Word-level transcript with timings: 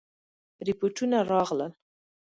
رپوټونه 0.67 1.17
راغلل. 1.31 1.71